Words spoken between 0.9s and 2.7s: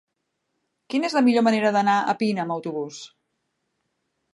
Quina és la millor manera d'anar a Pina amb